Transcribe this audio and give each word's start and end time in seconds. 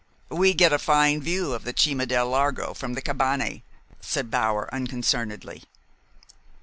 "We 0.31 0.55
get 0.55 0.73
a 0.73 0.79
fine 0.79 1.21
view 1.21 1.53
of 1.53 1.63
the 1.63 1.75
Cima 1.77 2.07
del 2.07 2.27
Largo 2.29 2.73
from 2.73 2.93
the 2.95 3.03
cabane," 3.03 3.61
said 3.99 4.31
Bower 4.31 4.67
unconcernedly. 4.73 5.61